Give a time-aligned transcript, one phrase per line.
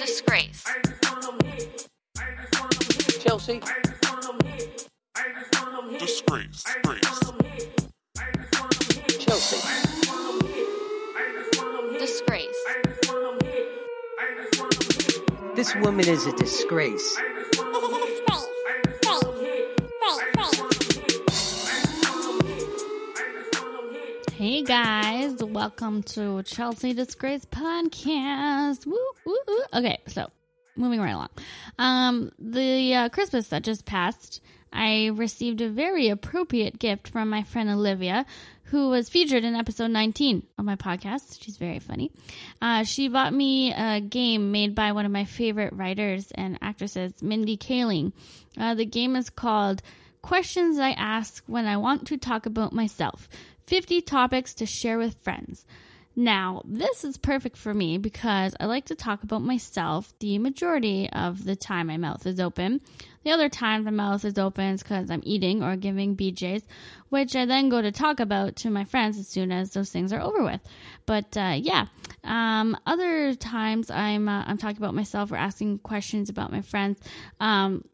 [0.00, 0.64] Disgrace.
[3.20, 3.60] Chelsea.
[5.98, 6.64] Disgrace.
[6.64, 7.20] Disgrace.
[9.18, 9.60] Chelsea.
[11.98, 12.64] Disgrace.
[15.54, 17.16] This woman is a disgrace.
[24.40, 28.86] Hey guys, welcome to Chelsea Disgrace Podcast.
[28.86, 29.62] Woo, woo, woo.
[29.74, 30.30] Okay, so
[30.74, 31.28] moving right along.
[31.78, 34.40] Um, the uh, Christmas that just passed,
[34.72, 38.24] I received a very appropriate gift from my friend Olivia,
[38.62, 41.44] who was featured in episode 19 of my podcast.
[41.44, 42.10] She's very funny.
[42.62, 47.22] Uh, she bought me a game made by one of my favorite writers and actresses,
[47.22, 48.14] Mindy Kaling.
[48.56, 49.82] Uh, the game is called
[50.22, 53.28] Questions I Ask When I Want to Talk About Myself
[53.70, 55.64] 50 Topics to Share with Friends.
[56.16, 61.08] Now, this is perfect for me because I like to talk about myself the majority
[61.08, 62.80] of the time my mouth is open.
[63.22, 66.64] The other time my mouth is open is because I'm eating or giving BJs,
[67.10, 70.12] which I then go to talk about to my friends as soon as those things
[70.12, 70.60] are over with.
[71.06, 71.86] But uh, yeah,
[72.24, 76.98] um, other times I'm uh, I'm talking about myself or asking questions about my friends.
[77.38, 77.84] Um,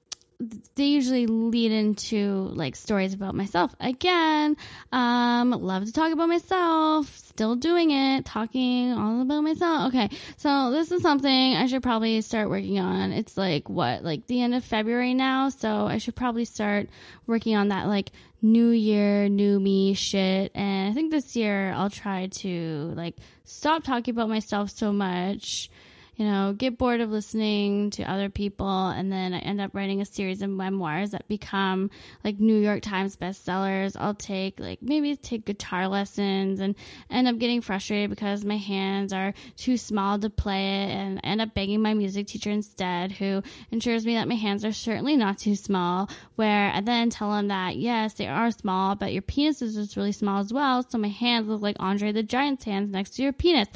[0.74, 3.74] they usually lead into like stories about myself.
[3.80, 4.56] Again
[4.92, 9.94] um love to talk about myself still doing it talking all about myself.
[9.94, 13.12] Okay so this is something i should probably start working on.
[13.12, 16.88] It's like what like the end of february now so i should probably start
[17.26, 18.10] working on that like
[18.42, 20.52] new year new me shit.
[20.54, 25.70] And i think this year i'll try to like stop talking about myself so much
[26.16, 30.00] you know, get bored of listening to other people, and then I end up writing
[30.00, 31.90] a series of memoirs that become
[32.24, 33.96] like New York Times bestsellers.
[33.98, 36.74] I'll take like maybe take guitar lessons and
[37.10, 41.40] end up getting frustrated because my hands are too small to play it, and end
[41.40, 45.38] up begging my music teacher instead, who ensures me that my hands are certainly not
[45.38, 46.08] too small.
[46.36, 49.96] Where I then tell him that yes, they are small, but your penis is just
[49.96, 53.22] really small as well, so my hands look like Andre the Giant's hands next to
[53.22, 53.68] your penis.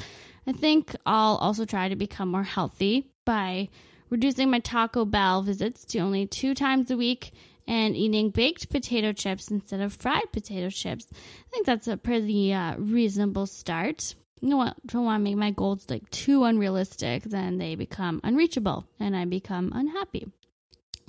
[0.47, 3.69] I think I'll also try to become more healthy by
[4.09, 7.31] reducing my Taco Bell visits to only two times a week
[7.67, 11.07] and eating baked potato chips instead of fried potato chips.
[11.11, 14.15] I think that's a pretty uh, reasonable start.
[14.41, 14.75] You know what?
[14.87, 19.25] Don't want to make my goals like too unrealistic, then they become unreachable and I
[19.25, 20.27] become unhappy.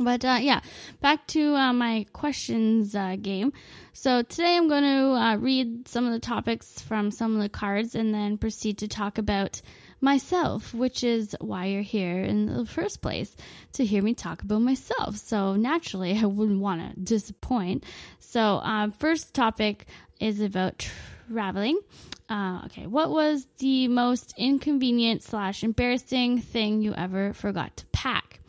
[0.05, 0.61] But uh, yeah,
[1.01, 3.53] back to uh, my questions uh, game.
[3.93, 7.49] So today I'm going to uh, read some of the topics from some of the
[7.49, 9.61] cards and then proceed to talk about
[10.01, 13.35] myself, which is why you're here in the first place
[13.75, 15.17] to hear me talk about myself.
[15.17, 17.85] So naturally, I wouldn't want to disappoint.
[18.19, 19.87] So, um, first topic
[20.21, 20.87] is about
[21.31, 21.81] traveling.
[22.29, 28.41] Uh, okay, what was the most inconvenient slash embarrassing thing you ever forgot to pack?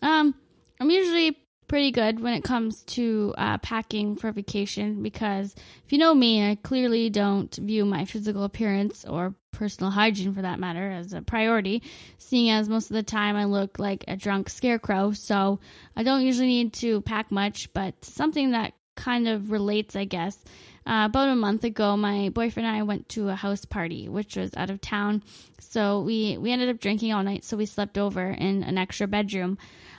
[0.00, 0.34] Um,
[0.80, 5.98] I'm usually pretty good when it comes to uh, packing for vacation because if you
[5.98, 10.90] know me, I clearly don't view my physical appearance or personal hygiene for that matter
[10.90, 11.82] as a priority,
[12.16, 15.12] seeing as most of the time I look like a drunk scarecrow.
[15.12, 15.60] So
[15.94, 20.42] I don't usually need to pack much, but something that kind of relates, I guess.
[20.86, 24.36] Uh, about a month ago, my boyfriend and I went to a house party, which
[24.36, 25.22] was out of town.
[25.60, 29.06] So we, we ended up drinking all night, so we slept over in an extra
[29.06, 29.58] bedroom.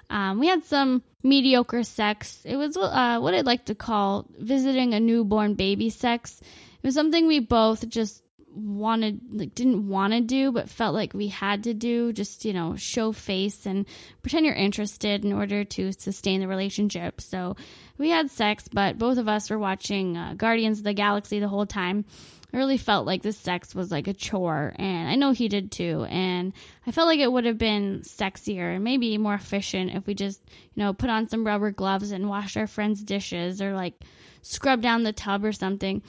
[0.09, 2.41] Um, we had some mediocre sex.
[2.45, 6.39] It was uh, what I'd like to call visiting a newborn baby sex.
[6.41, 11.13] It was something we both just wanted like didn't want to do but felt like
[11.13, 13.85] we had to do just you know show face and
[14.21, 17.55] pretend you're interested in order to sustain the relationship so
[17.97, 21.47] we had sex but both of us were watching uh, guardians of the galaxy the
[21.47, 22.05] whole time
[22.51, 25.71] I really felt like the sex was like a chore, and I know he did
[25.71, 26.05] too.
[26.09, 26.53] And
[26.87, 30.41] I felt like it would have been sexier and maybe more efficient if we just,
[30.73, 33.93] you know, put on some rubber gloves and washed our friends' dishes or like
[34.41, 36.01] scrub down the tub or something.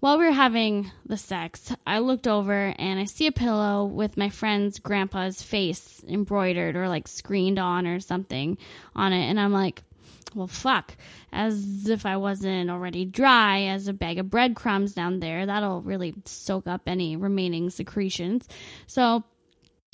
[0.00, 4.16] While we were having the sex, I looked over and I see a pillow with
[4.16, 8.58] my friend's grandpa's face embroidered or like screened on or something
[8.94, 9.28] on it.
[9.28, 9.82] And I'm like,
[10.34, 10.96] well, fuck.
[11.32, 15.46] As if I wasn't already dry as a bag of breadcrumbs down there.
[15.46, 18.48] That'll really soak up any remaining secretions.
[18.86, 19.24] So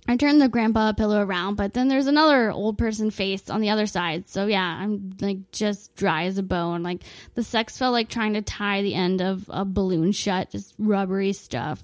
[0.07, 3.71] I turned the grandpa pillow around, but then there's another old person face on the
[3.71, 4.29] other side.
[4.29, 6.83] So yeah, I'm like just dry as a bone.
[6.83, 7.03] Like
[7.35, 11.33] the sex felt like trying to tie the end of a balloon shut, just rubbery
[11.33, 11.83] stuff.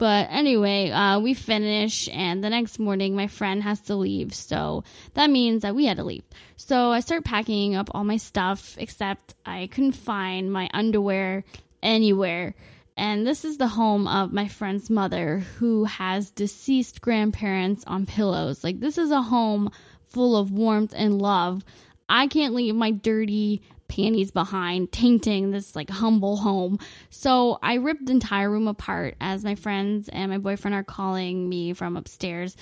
[0.00, 4.32] But anyway, uh, we finish, and the next morning, my friend has to leave.
[4.32, 4.82] So
[5.12, 6.24] that means that we had to leave.
[6.56, 11.44] So I start packing up all my stuff, except I couldn't find my underwear
[11.82, 12.54] anywhere.
[13.00, 18.62] and this is the home of my friend's mother who has deceased grandparents on pillows.
[18.62, 19.70] Like, this is a home
[20.04, 21.64] full of warmth and love.
[22.10, 26.78] I can't leave my dirty panties behind, tainting this like humble home.
[27.10, 31.48] So I ripped the entire room apart as my friends and my boyfriend are calling
[31.48, 32.56] me from upstairs.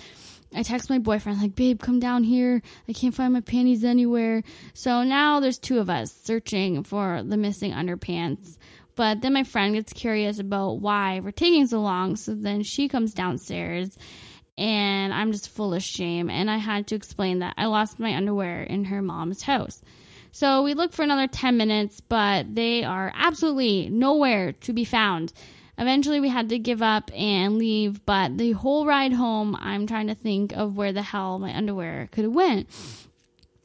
[0.55, 2.63] I text my boyfriend, like, babe, come down here.
[2.89, 4.43] I can't find my panties anywhere.
[4.73, 8.57] So now there's two of us searching for the missing underpants.
[8.97, 12.17] But then my friend gets curious about why we're taking so long.
[12.17, 13.97] So then she comes downstairs
[14.57, 16.31] and I'm just full of shame.
[16.31, 19.83] And I had to explain that I lost my underwear in her mom's house.
[20.39, 25.33] So we look for another 10 minutes, but they are absolutely nowhere to be found.
[25.77, 30.07] Eventually, we had to give up and leave, but the whole ride home, I'm trying
[30.07, 32.69] to think of where the hell my underwear could have went.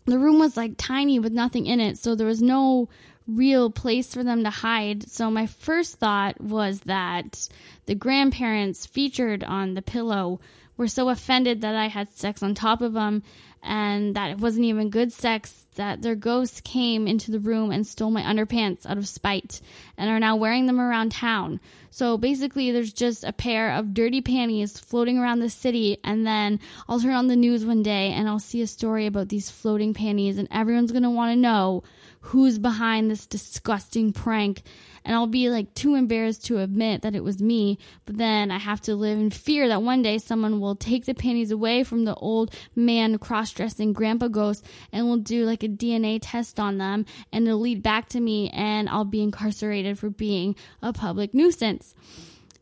[0.05, 2.89] The room was like tiny with nothing in it, so there was no
[3.27, 5.07] real place for them to hide.
[5.11, 7.49] So my first thought was that
[7.85, 10.39] the grandparents featured on the pillow
[10.77, 13.23] were so offended that I had sex on top of them
[13.63, 17.87] and that it wasn't even good sex that their ghosts came into the room and
[17.87, 19.61] stole my underpants out of spite
[19.97, 21.59] and are now wearing them around town.
[21.89, 26.59] So basically, there's just a pair of dirty panties floating around the city, and then
[26.89, 29.93] I'll turn on the news one day and I'll see a story about these floating
[29.93, 31.83] panties, and everyone's gonna wanna know
[32.19, 34.63] who's behind this disgusting prank
[35.05, 38.57] and I'll be like too embarrassed to admit that it was me, but then I
[38.57, 42.05] have to live in fear that one day someone will take the panties away from
[42.05, 47.05] the old man cross-dressing grandpa ghost and will do like a DNA test on them
[47.31, 51.93] and it'll lead back to me and I'll be incarcerated for being a public nuisance.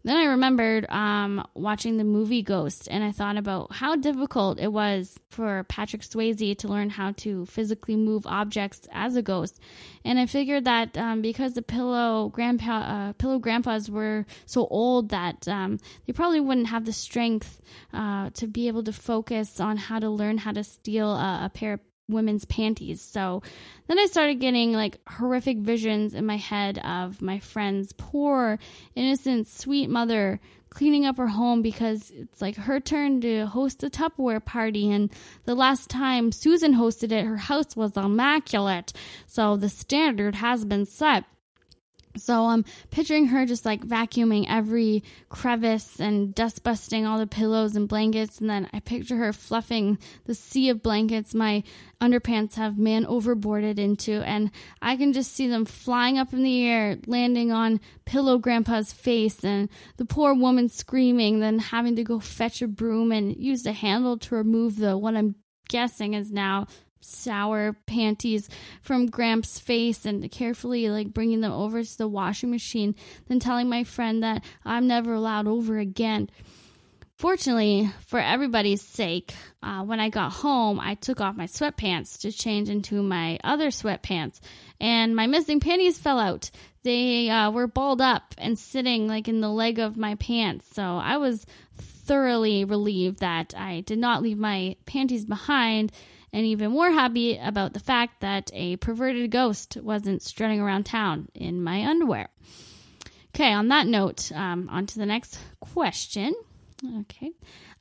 [0.03, 4.71] Then I remembered um, watching the movie Ghost, and I thought about how difficult it
[4.71, 9.59] was for Patrick Swayze to learn how to physically move objects as a ghost.
[10.03, 15.09] And I figured that um, because the pillow grandpa, uh, pillow grandpas were so old
[15.09, 15.77] that um,
[16.07, 17.61] they probably wouldn't have the strength
[17.93, 21.51] uh, to be able to focus on how to learn how to steal a, a
[21.53, 21.79] pair of
[22.11, 23.01] women's panties.
[23.01, 23.41] So
[23.87, 28.59] then I started getting like horrific visions in my head of my friend's poor,
[28.95, 30.39] innocent, sweet mother
[30.71, 34.89] cleaning up her home because it's like her turn to host a Tupperware party.
[34.89, 35.11] And
[35.43, 38.93] the last time Susan hosted it, her house was immaculate.
[39.27, 41.25] So the standard has been set.
[42.17, 47.75] So I'm picturing her just like vacuuming every crevice and dust busting all the pillows
[47.75, 48.39] and blankets.
[48.39, 51.63] And then I picture her fluffing the sea of blankets my
[52.01, 54.21] underpants have man overboarded into.
[54.23, 58.91] And I can just see them flying up in the air, landing on Pillow Grandpa's
[58.91, 63.63] face, and the poor woman screaming, then having to go fetch a broom and use
[63.63, 65.35] the handle to remove the what I'm
[65.69, 66.67] guessing is now
[67.01, 68.49] sour panties
[68.81, 72.95] from Gramps' face and carefully like bringing them over to the washing machine,
[73.27, 76.29] then telling my friend that I'm never allowed over again.
[77.21, 82.31] Fortunately, for everybody's sake, uh, when I got home, I took off my sweatpants to
[82.31, 84.39] change into my other sweatpants,
[84.79, 86.49] and my missing panties fell out.
[86.81, 90.81] They uh, were balled up and sitting like in the leg of my pants, so
[90.81, 91.45] I was
[91.75, 95.91] thoroughly relieved that I did not leave my panties behind
[96.33, 101.27] and even more happy about the fact that a perverted ghost wasn't strutting around town
[101.33, 102.29] in my underwear.
[103.35, 106.33] Okay, on that note, um, on to the next question.
[107.01, 107.31] Okay.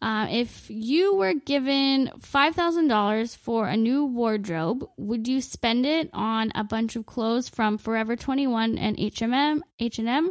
[0.02, 6.52] Uh, if you were given $5,000 for a new wardrobe, would you spend it on
[6.54, 10.30] a bunch of clothes from Forever 21 and H&M, H&M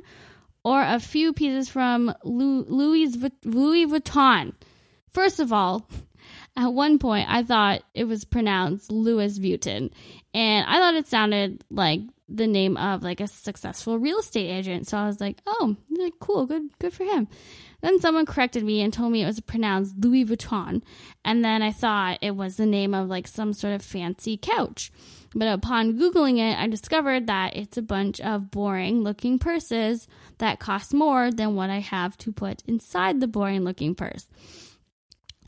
[0.64, 2.66] or a few pieces from Louis,
[3.44, 4.54] Louis Vuitton?
[5.12, 5.88] First of all,
[6.56, 9.92] at one point, I thought it was pronounced Louis Vuitton,
[10.34, 14.88] and I thought it sounded like the name of like a successful real estate agent.
[14.88, 15.76] So I was like, "Oh,
[16.20, 17.28] cool, good, good for him."
[17.82, 20.82] Then someone corrected me and told me it was pronounced Louis Vuitton,
[21.24, 24.92] and then I thought it was the name of like some sort of fancy couch.
[25.34, 30.08] But upon Googling it, I discovered that it's a bunch of boring looking purses
[30.40, 34.28] that cost more than what I have to put inside the boring looking purse.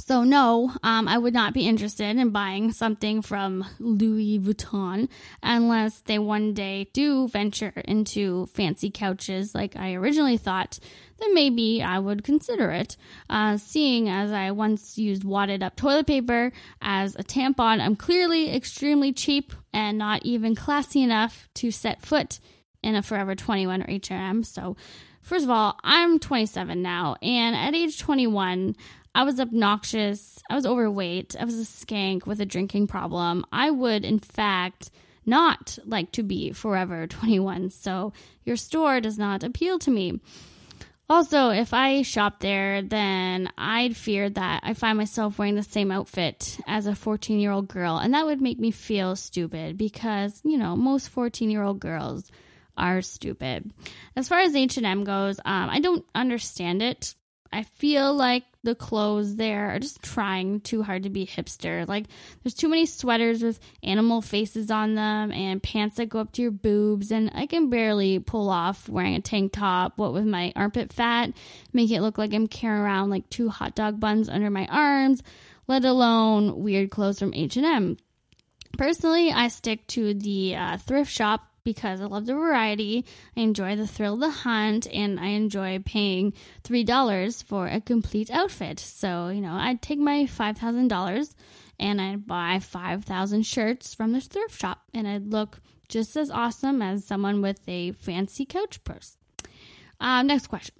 [0.03, 5.09] So, no, um, I would not be interested in buying something from Louis Vuitton
[5.43, 10.79] unless they one day do venture into fancy couches like I originally thought.
[11.19, 12.97] Then maybe I would consider it.
[13.29, 18.51] Uh, seeing as I once used wadded up toilet paper as a tampon, I'm clearly
[18.55, 22.39] extremely cheap and not even classy enough to set foot
[22.81, 24.43] in a Forever 21 or H&M.
[24.43, 24.75] So,
[25.21, 28.75] first of all, I'm 27 now, and at age 21,
[29.13, 30.41] I was obnoxious.
[30.49, 31.35] I was overweight.
[31.39, 33.45] I was a skank with a drinking problem.
[33.51, 34.91] I would, in fact,
[35.25, 38.13] not like to be forever 21, so
[38.45, 40.19] your store does not appeal to me.
[41.09, 45.91] Also, if I shop there, then I'd fear that I find myself wearing the same
[45.91, 50.39] outfit as a 14 year old girl, and that would make me feel stupid because,
[50.45, 52.31] you know, most 14 year old girls
[52.77, 53.73] are stupid.
[54.15, 57.13] As far as H&M goes, um, I don't understand it.
[57.53, 61.87] I feel like the clothes there are just trying too hard to be hipster.
[61.87, 62.05] Like,
[62.43, 66.41] there's too many sweaters with animal faces on them and pants that go up to
[66.41, 70.53] your boobs, and I can barely pull off wearing a tank top, what with my
[70.55, 71.33] armpit fat,
[71.73, 75.21] make it look like I'm carrying around like two hot dog buns under my arms,
[75.67, 77.97] let alone weird clothes from H&M.
[78.77, 83.75] Personally, I stick to the uh, thrift shop because I love the variety, I enjoy
[83.75, 88.79] the thrill of the hunt, and I enjoy paying $3 for a complete outfit.
[88.79, 91.35] So, you know, I'd take my $5,000
[91.79, 96.81] and I'd buy 5,000 shirts from the thrift shop, and I'd look just as awesome
[96.81, 99.17] as someone with a fancy couch purse.
[99.99, 100.75] Um, next question.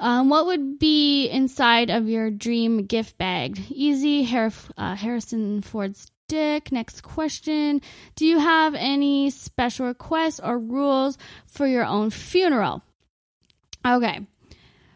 [0.00, 3.60] Um, what would be inside of your dream gift bag?
[3.70, 4.24] Easy
[4.76, 6.72] uh, Harrison Ford's Dick.
[6.72, 7.82] Next question.
[8.16, 12.82] Do you have any special requests or rules for your own funeral?
[13.86, 14.26] Okay.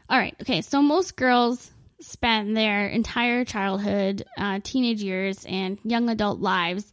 [0.09, 0.35] All right.
[0.40, 0.62] Okay.
[0.62, 6.90] So most girls spend their entire childhood, uh, teenage years, and young adult lives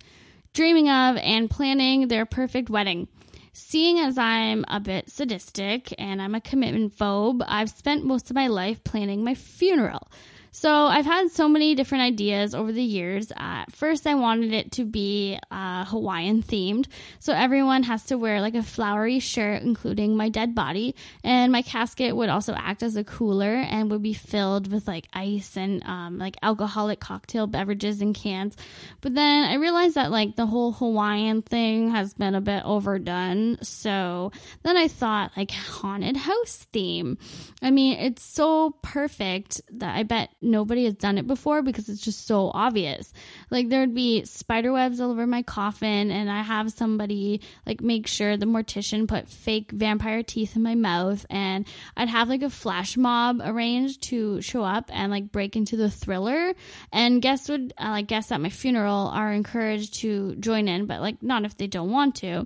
[0.54, 3.08] dreaming of and planning their perfect wedding.
[3.54, 8.36] Seeing as I'm a bit sadistic and I'm a commitment phobe, I've spent most of
[8.36, 10.10] my life planning my funeral.
[10.56, 13.32] So I've had so many different ideas over the years.
[13.36, 16.86] At first, I wanted it to be uh, Hawaiian themed,
[17.18, 20.94] so everyone has to wear like a flowery shirt, including my dead body,
[21.24, 25.08] and my casket would also act as a cooler and would be filled with like
[25.12, 28.56] ice and um, like alcoholic cocktail beverages and cans.
[29.02, 33.58] But then I realized that like the whole Hawaiian thing has been a bit overdone,
[33.64, 34.32] so
[34.62, 37.18] then I thought like haunted house theme.
[37.64, 42.02] I mean, it's so perfect that I bet nobody has done it before because it's
[42.02, 43.12] just so obvious.
[43.50, 48.08] Like there'd be spider webs all over my coffin, and I have somebody like make
[48.08, 52.50] sure the mortician put fake vampire teeth in my mouth, and I'd have like a
[52.50, 56.54] flash mob arranged to show up and like break into the thriller.
[56.92, 61.02] And guests would uh, like guests at my funeral are encouraged to join in, but
[61.02, 62.46] like not if they don't want to.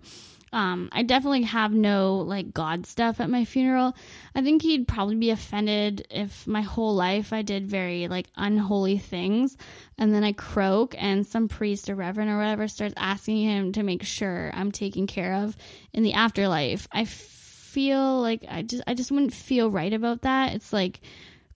[0.53, 3.95] Um, I definitely have no like God stuff at my funeral.
[4.33, 8.97] I think he'd probably be offended if my whole life I did very like unholy
[8.97, 9.57] things
[9.97, 13.83] and then I croak and some priest or reverend or whatever starts asking him to
[13.83, 15.57] make sure I'm taken care of
[15.93, 16.87] in the afterlife.
[16.91, 20.53] I feel like I just I just wouldn't feel right about that.
[20.53, 21.01] It's like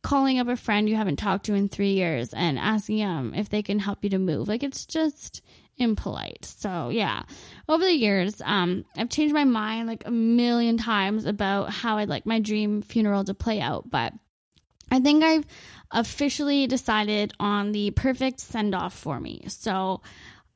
[0.03, 3.49] calling up a friend you haven't talked to in 3 years and asking them if
[3.49, 4.47] they can help you to move.
[4.47, 5.41] Like it's just
[5.81, 6.45] impolite.
[6.45, 7.23] So yeah,
[7.67, 12.09] over the years, um, I've changed my mind like a million times about how I'd
[12.09, 14.13] like my dream funeral to play out, but
[14.91, 15.45] I think I've
[15.91, 19.45] officially decided on the perfect send off for me.
[19.47, 20.01] So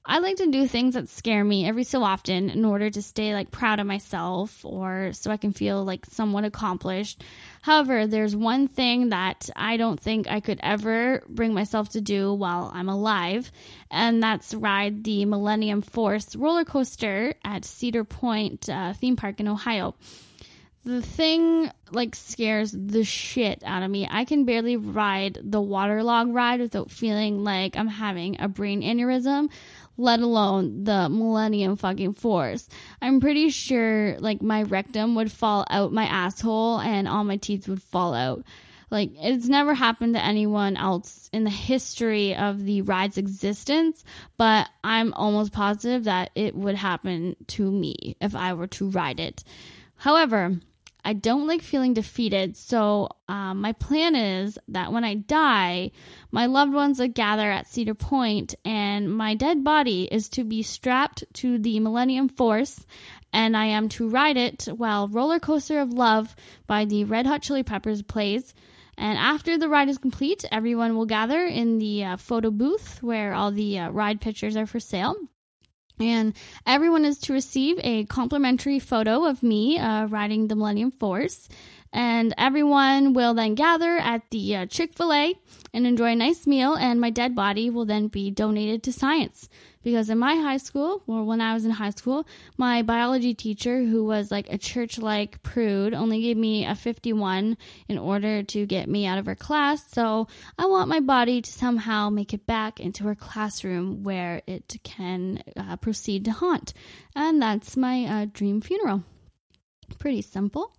[0.08, 3.34] I like to do things that scare me every so often in order to stay
[3.34, 7.24] like proud of myself or so I can feel like somewhat accomplished.
[7.64, 12.32] However, there's one thing that I don't think I could ever bring myself to do
[12.34, 13.52] while I'm alive,
[13.90, 19.48] and that's ride the Millennium Force roller coaster at Cedar Point uh, theme park in
[19.48, 19.96] Ohio
[20.86, 24.08] the thing like scares the shit out of me.
[24.10, 29.50] I can barely ride the waterlog ride without feeling like I'm having a brain aneurysm
[29.98, 32.68] let alone the Millennium fucking Force.
[33.01, 37.68] I'm pretty sure like my rectum would fall out my asshole and all my teeth
[37.68, 38.44] would fall out.
[38.92, 44.04] Like it's never happened to anyone else in the history of the ride's existence,
[44.38, 49.20] but I'm almost positive that it would happen to me if I were to ride
[49.20, 49.44] it.
[49.96, 50.60] However,
[51.08, 52.58] I don't like feeling defeated.
[52.58, 55.92] So, um, my plan is that when I die,
[56.32, 60.64] my loved ones would gather at Cedar Point, and my dead body is to be
[60.64, 62.84] strapped to the Millennium Force,
[63.32, 66.36] and I am to ride it while Roller Coaster of Love
[66.66, 68.56] by the Red Hot Chili Peppers plays.
[68.98, 73.34] And after the ride is complete, everyone will gather in the uh, photo booth where
[73.34, 75.16] all the uh, ride pictures are for sale.
[76.00, 76.34] And
[76.66, 81.48] everyone is to receive a complimentary photo of me uh, riding the Millennium Force.
[81.96, 85.34] And everyone will then gather at the uh, Chick fil A
[85.74, 89.48] and enjoy a nice meal, and my dead body will then be donated to science.
[89.82, 93.82] Because in my high school, or when I was in high school, my biology teacher,
[93.82, 97.56] who was like a church like prude, only gave me a 51
[97.88, 99.82] in order to get me out of her class.
[99.94, 100.28] So
[100.60, 105.42] I want my body to somehow make it back into her classroom where it can
[105.56, 106.74] uh, proceed to haunt.
[107.16, 109.04] And that's my uh, dream funeral.
[110.00, 110.75] Pretty simple.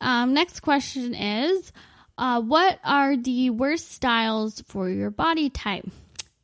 [0.00, 1.72] Um, next question is
[2.18, 5.88] uh, What are the worst styles for your body type?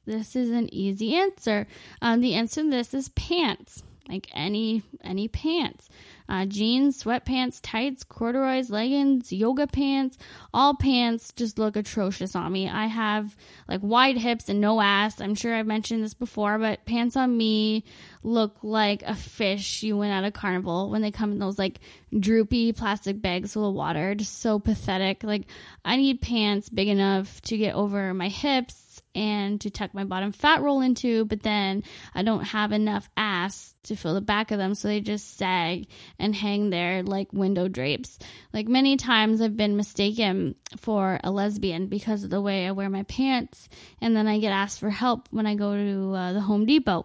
[0.06, 1.66] This is an easy answer.
[2.00, 5.88] Um, the answer to this is pants, like any any pants.
[6.30, 10.18] Uh, jeans, sweatpants, tights, corduroys, leggings, yoga pants,
[10.52, 12.68] all pants just look atrocious on me.
[12.68, 13.34] I have
[13.66, 15.22] like wide hips and no ass.
[15.22, 17.84] I'm sure I've mentioned this before, but pants on me
[18.22, 21.80] look like a fish you went at a carnival when they come in those like
[22.18, 24.14] droopy plastic bags full of water.
[24.14, 25.24] Just so pathetic.
[25.24, 25.46] Like,
[25.84, 28.87] I need pants big enough to get over my hips
[29.18, 31.82] and to tuck my bottom fat roll into, but then
[32.14, 35.88] I don't have enough ass to fill the back of them, so they just sag
[36.20, 38.18] and hang there like window drapes.
[38.52, 42.88] Like many times I've been mistaken for a lesbian because of the way I wear
[42.88, 43.68] my pants,
[44.00, 47.04] and then I get asked for help when I go to uh, the Home Depot.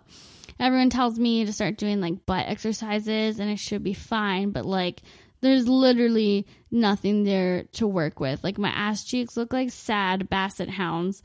[0.60, 4.68] Everyone tells me to start doing like butt exercises and it should be fine, but
[4.68, 5.02] like
[5.44, 8.44] there's literally nothing there to work with.
[8.44, 11.22] Like my ass cheeks look like sad basset hounds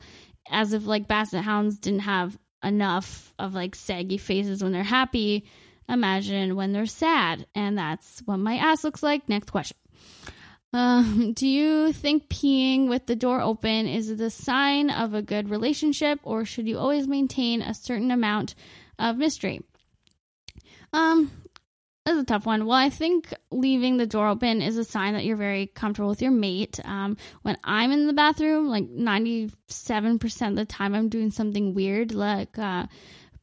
[0.49, 5.45] as if like basset hounds didn't have enough of like saggy faces when they're happy.
[5.87, 7.47] Imagine when they're sad.
[7.55, 9.27] And that's what my ass looks like.
[9.27, 9.77] Next question.
[10.73, 15.49] Um, do you think peeing with the door open is the sign of a good
[15.49, 18.55] relationship, or should you always maintain a certain amount
[18.97, 19.61] of mystery?
[20.93, 21.31] Um,
[22.09, 22.65] is a tough one.
[22.65, 26.21] Well, I think leaving the door open is a sign that you're very comfortable with
[26.21, 26.79] your mate.
[26.83, 32.13] Um, when I'm in the bathroom, like 97% of the time, I'm doing something weird,
[32.13, 32.87] like uh,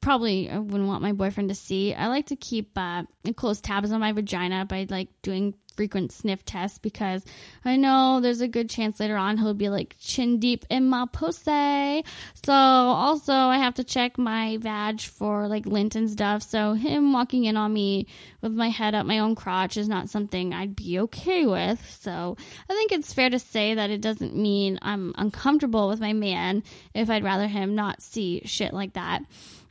[0.01, 1.95] probably I wouldn't want my boyfriend to see.
[1.95, 3.05] I like to keep uh,
[3.37, 7.25] close tabs on my vagina by like doing frequent sniff tests because
[7.65, 11.07] I know there's a good chance later on he'll be like chin deep in my
[11.13, 12.05] pussy.
[12.45, 16.43] So also I have to check my vag for like lint and stuff.
[16.43, 18.07] So him walking in on me
[18.41, 21.85] with my head up my own crotch is not something I'd be okay with.
[22.01, 22.37] So
[22.69, 26.63] I think it's fair to say that it doesn't mean I'm uncomfortable with my man
[26.95, 29.23] if I'd rather him not see shit like that.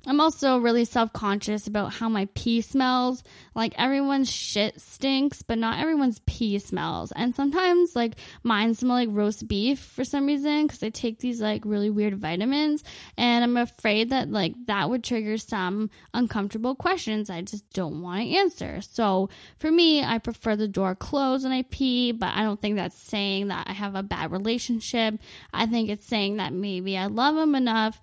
[0.07, 3.23] I'm also really self conscious about how my pee smells.
[3.55, 7.11] Like everyone's shit stinks, but not everyone's pee smells.
[7.15, 11.41] And sometimes, like, mine smell like roast beef for some reason because I take these,
[11.41, 12.83] like, really weird vitamins.
[13.17, 18.21] And I'm afraid that, like, that would trigger some uncomfortable questions I just don't want
[18.21, 18.81] to answer.
[18.81, 22.75] So for me, I prefer the door closed when I pee, but I don't think
[22.75, 25.15] that's saying that I have a bad relationship.
[25.53, 28.01] I think it's saying that maybe I love him enough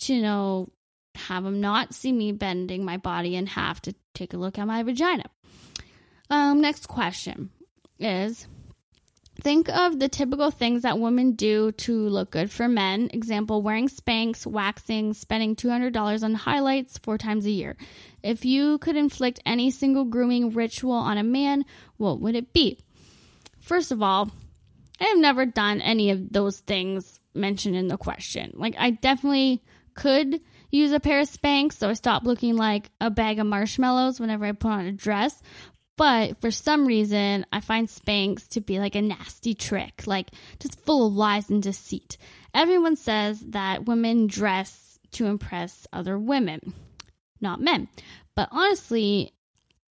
[0.00, 0.68] to know
[1.14, 4.66] have them not see me bending my body in half to take a look at
[4.66, 5.24] my vagina.
[6.30, 7.50] Um, next question
[7.98, 8.46] is
[9.40, 13.10] think of the typical things that women do to look good for men.
[13.12, 17.76] Example, wearing Spanx, waxing, spending $200 on highlights four times a year.
[18.22, 21.64] If you could inflict any single grooming ritual on a man,
[21.96, 22.78] what would it be?
[23.60, 24.30] First of all,
[25.00, 28.52] I have never done any of those things mentioned in the question.
[28.54, 29.62] Like, I definitely
[29.94, 30.40] could
[30.76, 34.44] use a pair of Spanx, so I stop looking like a bag of marshmallows whenever
[34.44, 35.40] I put on a dress.
[35.96, 40.80] But for some reason, I find Spanx to be like a nasty trick, like just
[40.84, 42.16] full of lies and deceit.
[42.52, 46.74] Everyone says that women dress to impress other women,
[47.40, 47.88] not men.
[48.34, 49.32] But honestly,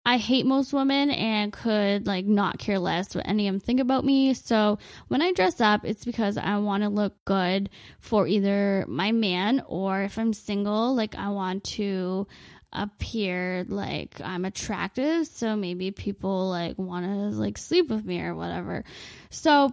[0.05, 3.79] I hate most women and could like not care less what any of them think
[3.79, 4.35] about me.
[4.35, 9.13] So when I dress up, it's because I want to look good for either my
[9.13, 12.27] man or if I'm single, like I want to
[12.73, 15.27] appear like I'm attractive.
[15.29, 18.85] So maybe people like want to like sleep with me or whatever.
[19.31, 19.71] So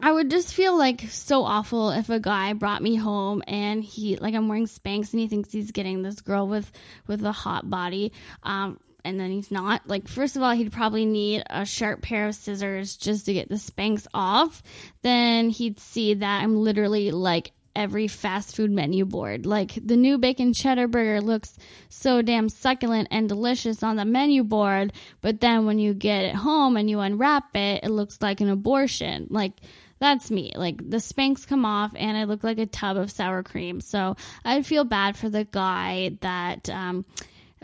[0.00, 4.16] I would just feel like so awful if a guy brought me home and he
[4.16, 6.70] like I'm wearing Spanx and he thinks he's getting this girl with
[7.06, 8.12] with a hot body.
[8.42, 9.86] Um, and then he's not.
[9.86, 13.48] Like, first of all, he'd probably need a sharp pair of scissors just to get
[13.48, 14.62] the Spanx off.
[15.02, 19.46] Then he'd see that I'm literally like every fast food menu board.
[19.46, 21.56] Like, the new bacon cheddar burger looks
[21.88, 26.34] so damn succulent and delicious on the menu board, but then when you get it
[26.34, 29.28] home and you unwrap it, it looks like an abortion.
[29.30, 29.60] Like,
[29.98, 30.52] that's me.
[30.54, 33.80] Like the Spanx come off and I look like a tub of sour cream.
[33.80, 37.06] So I'd feel bad for the guy that um,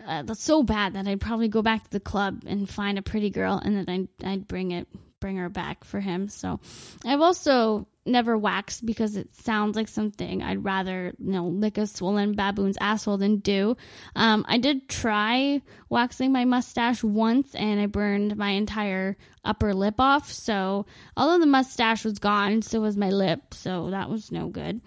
[0.05, 3.01] uh, that's so bad that I'd probably go back to the club and find a
[3.01, 4.87] pretty girl and then I'd, I'd bring it
[5.19, 6.27] bring her back for him.
[6.27, 6.59] So
[7.05, 11.87] I've also never waxed because it sounds like something I'd rather, you know, lick a
[11.87, 13.77] swollen baboon's asshole than do.
[14.17, 19.95] Um, I did try waxing my mustache once and I burned my entire upper lip
[19.99, 20.29] off.
[20.29, 20.85] So
[21.15, 23.53] although the mustache was gone, so was my lip.
[23.53, 24.81] So that was no good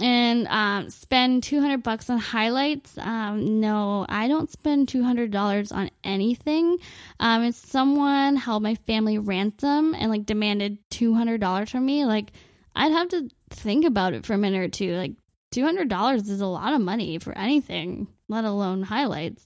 [0.00, 2.96] and um, spend 200 bucks on highlights.
[2.98, 6.78] Um, no i don't spend $200 on anything.
[7.18, 12.32] Um, if someone held my family ransom and like demanded $200 from me like
[12.76, 14.94] i'd have to think about it for a minute or two.
[14.94, 15.12] Like
[15.52, 19.44] $200 is a lot of money for anything let alone highlights.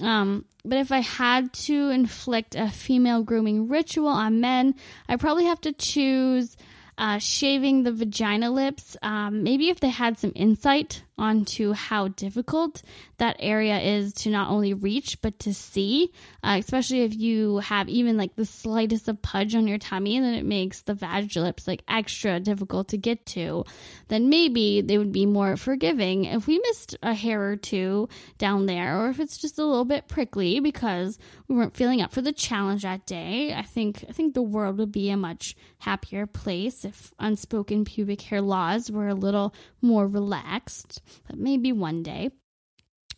[0.00, 4.74] Um, but if I had to inflict a female grooming ritual on men,
[5.08, 6.56] I probably have to choose
[6.98, 8.96] uh, shaving the vagina lips.
[9.02, 12.82] Um, maybe if they had some insight onto how difficult
[13.18, 17.88] that area is to not only reach but to see, uh, especially if you have
[17.88, 21.34] even like the slightest of pudge on your tummy, and then it makes the vag
[21.36, 23.64] lips like extra difficult to get to.
[24.08, 28.66] Then maybe they would be more forgiving if we missed a hair or two down
[28.66, 32.20] there, or if it's just a little bit prickly because we weren't feeling up for
[32.20, 33.54] the challenge that day.
[33.54, 38.20] I think I think the world would be a much happier place if unspoken pubic
[38.20, 41.00] hair laws were a little more relaxed
[41.34, 42.30] maybe one day.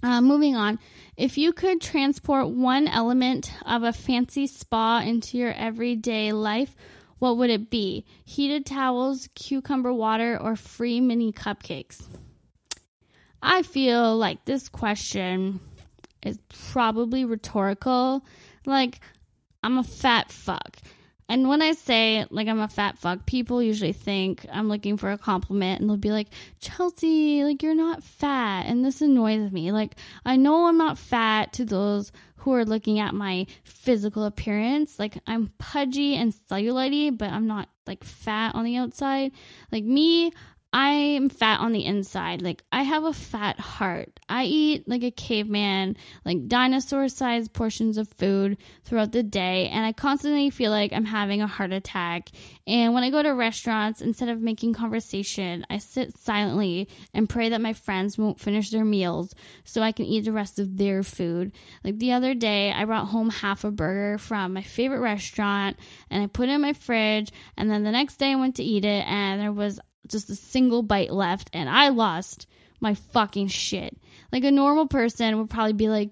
[0.02, 0.78] Uh, moving on,
[1.16, 6.76] if you could transport one element of a fancy spa into your everyday life,
[7.18, 8.04] what would it be?
[8.24, 12.00] Heated towels, cucumber water, or free mini cupcakes?
[13.42, 15.58] I feel like this question
[16.22, 16.38] is
[16.70, 18.24] probably rhetorical.
[18.66, 19.00] Like,
[19.64, 20.76] I'm a fat fuck.
[21.28, 25.10] And when I say like I'm a fat fuck, people usually think I'm looking for
[25.10, 26.28] a compliment and they'll be like,
[26.60, 28.62] Chelsea, like you're not fat.
[28.66, 29.72] And this annoys me.
[29.72, 34.98] Like, I know I'm not fat to those who are looking at my physical appearance.
[34.98, 39.32] Like, I'm pudgy and cellulite, but I'm not like fat on the outside.
[39.72, 40.32] Like, me,
[40.70, 42.42] I'm fat on the inside.
[42.42, 44.20] Like, I have a fat heart.
[44.28, 49.86] I eat like a caveman, like dinosaur sized portions of food throughout the day, and
[49.86, 52.28] I constantly feel like I'm having a heart attack.
[52.66, 57.48] And when I go to restaurants, instead of making conversation, I sit silently and pray
[57.48, 61.02] that my friends won't finish their meals so I can eat the rest of their
[61.02, 61.52] food.
[61.82, 65.78] Like the other day, I brought home half a burger from my favorite restaurant
[66.10, 68.62] and I put it in my fridge, and then the next day I went to
[68.62, 72.46] eat it, and there was just a single bite left and I lost
[72.80, 73.96] my fucking shit.
[74.32, 76.10] Like a normal person would probably be like,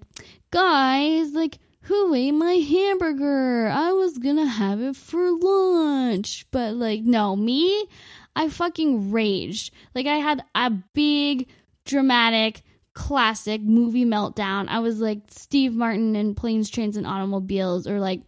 [0.51, 3.69] guys, like, who ate my hamburger?
[3.69, 6.45] I was gonna have it for lunch.
[6.51, 7.87] But like, no, me,
[8.35, 9.73] I fucking raged.
[9.95, 11.47] Like, I had a big,
[11.85, 14.67] dramatic, classic movie meltdown.
[14.67, 18.21] I was like Steve Martin in Planes, Trains, and Automobiles, or like,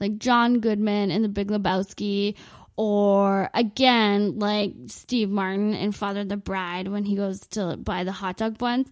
[0.00, 2.34] like John Goodman in The Big Lebowski,
[2.76, 8.12] or again like Steve Martin and Father the Bride when he goes to buy the
[8.12, 8.88] hot dog buns.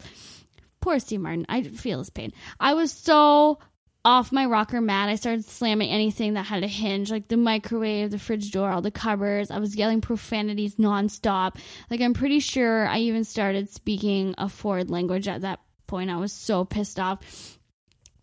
[0.81, 2.33] Poor Steve Martin, I feel his pain.
[2.59, 3.59] I was so
[4.05, 5.09] off my rocker mat.
[5.09, 8.81] I started slamming anything that had a hinge, like the microwave, the fridge door, all
[8.81, 9.51] the cupboards.
[9.51, 11.57] I was yelling profanities nonstop.
[11.91, 16.11] Like I'm pretty sure I even started speaking a foreign language at that point.
[16.11, 17.59] I was so pissed off.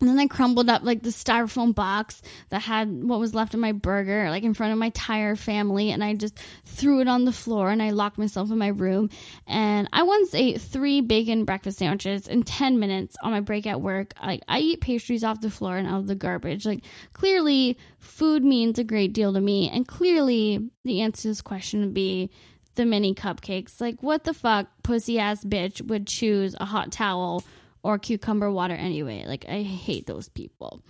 [0.00, 3.60] And then I crumbled up like the styrofoam box that had what was left of
[3.60, 7.24] my burger, like in front of my entire family, and I just threw it on
[7.24, 9.10] the floor and I locked myself in my room.
[9.46, 13.80] And I once ate three bacon breakfast sandwiches in 10 minutes on my break at
[13.80, 14.14] work.
[14.22, 16.64] Like, I eat pastries off the floor and out of the garbage.
[16.64, 19.68] Like, clearly, food means a great deal to me.
[19.68, 22.30] And clearly, the answer to this question would be
[22.76, 23.80] the mini cupcakes.
[23.80, 27.42] Like, what the fuck, pussy ass bitch would choose a hot towel?
[27.88, 29.24] Or cucumber water anyway.
[29.26, 30.82] Like I hate those people.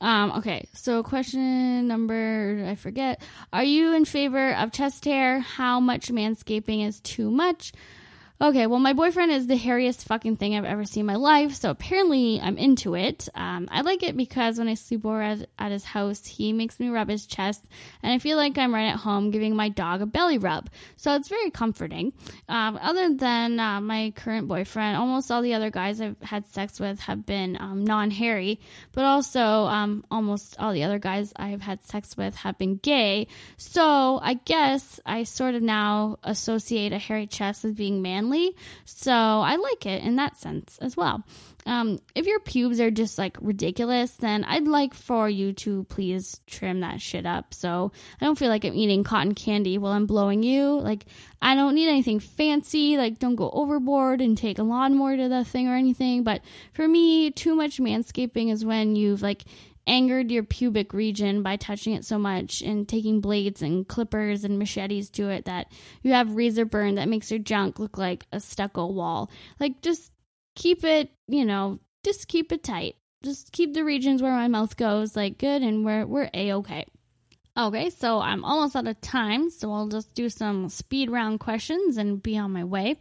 [0.00, 3.20] Um, okay, so question number I forget.
[3.52, 5.40] Are you in favor of chest hair?
[5.40, 7.72] How much manscaping is too much?
[8.42, 11.52] Okay, well, my boyfriend is the hairiest fucking thing I've ever seen in my life,
[11.52, 13.28] so apparently I'm into it.
[13.34, 16.80] Um, I like it because when I sleep over at, at, his house, he makes
[16.80, 17.62] me rub his chest,
[18.02, 20.70] and I feel like I'm right at home giving my dog a belly rub.
[20.96, 22.14] So it's very comforting.
[22.48, 26.80] Um, other than uh, my current boyfriend, almost all the other guys I've had sex
[26.80, 28.58] with have been um, non hairy,
[28.92, 33.26] but also um, almost all the other guys I've had sex with have been gay.
[33.58, 38.29] So I guess I sort of now associate a hairy chest with being manly
[38.84, 41.24] so I like it in that sense as well.
[41.66, 46.40] Um, if your pubes are just like ridiculous, then I'd like for you to please
[46.46, 47.52] trim that shit up.
[47.54, 50.80] So I don't feel like I'm eating cotton candy while I'm blowing you.
[50.80, 51.04] Like,
[51.42, 52.96] I don't need anything fancy.
[52.96, 56.22] Like, don't go overboard and take a lawnmower to the thing or anything.
[56.22, 59.44] But for me, too much manscaping is when you've like
[59.86, 64.58] angered your pubic region by touching it so much and taking blades and clippers and
[64.58, 68.40] machetes to it that you have razor burn that makes your junk look like a
[68.40, 69.30] stucco wall.
[69.58, 70.12] Like, just
[70.54, 72.96] keep it, you know, just keep it tight.
[73.22, 76.86] Just keep the regions where my mouth goes, like, good, and we're, we're A okay.
[77.56, 81.96] Okay, so I'm almost out of time, so I'll just do some speed round questions
[81.96, 82.96] and be on my way.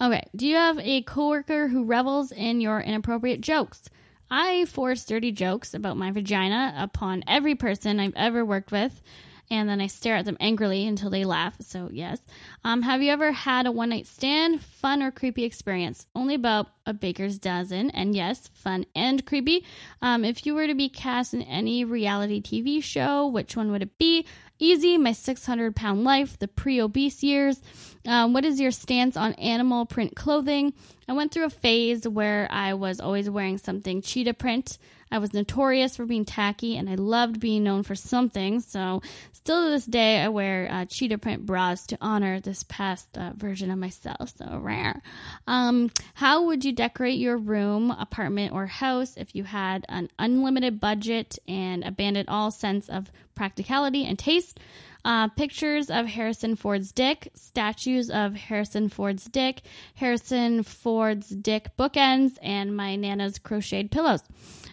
[0.00, 3.90] Okay, do you have a coworker who revels in your inappropriate jokes?
[4.30, 9.02] I force dirty jokes about my vagina upon every person I've ever worked with,
[9.50, 11.56] and then I stare at them angrily until they laugh.
[11.60, 12.24] So, yes.
[12.64, 16.06] Um, have you ever had a one night stand, fun or creepy experience?
[16.14, 19.64] Only about a baker's dozen, and yes, fun and creepy.
[20.00, 23.82] Um, if you were to be cast in any reality TV show, which one would
[23.82, 24.26] it be?
[24.62, 27.62] Easy, my 600 pound life, the pre obese years.
[28.06, 30.74] Um, what is your stance on animal print clothing?
[31.08, 34.76] I went through a phase where I was always wearing something cheetah print.
[35.10, 38.60] I was notorious for being tacky and I loved being known for something.
[38.60, 43.16] So, still to this day, I wear uh, cheetah print bras to honor this past
[43.18, 44.32] uh, version of myself.
[44.36, 45.02] So rare.
[45.46, 50.80] Um, how would you decorate your room, apartment, or house if you had an unlimited
[50.80, 54.60] budget and abandoned all sense of practicality and taste?
[55.02, 59.62] Uh, pictures of Harrison Ford's dick, statues of Harrison Ford's dick,
[59.94, 64.22] Harrison Ford's dick bookends, and my Nana's crocheted pillows.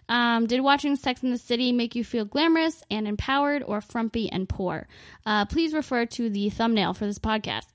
[0.09, 4.31] Um, did watching Sex in the City make you feel glamorous and empowered or frumpy
[4.31, 4.87] and poor?
[5.25, 7.67] Uh, please refer to the thumbnail for this podcast.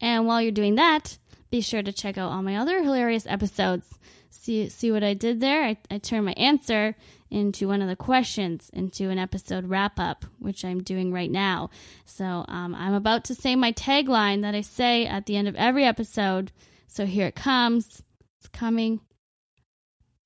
[0.00, 1.16] And while you're doing that,
[1.50, 3.88] be sure to check out all my other hilarious episodes.
[4.30, 5.64] See, see what I did there?
[5.64, 6.96] I, I turned my answer
[7.30, 11.70] into one of the questions into an episode wrap up, which I'm doing right now.
[12.04, 15.56] So um, I'm about to say my tagline that I say at the end of
[15.56, 16.52] every episode.
[16.86, 18.02] So here it comes.
[18.38, 19.00] It's coming.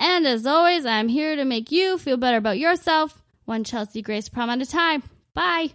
[0.00, 4.28] And as always, I'm here to make you feel better about yourself, one Chelsea Grace
[4.28, 5.02] prom at a time.
[5.34, 5.72] Bye.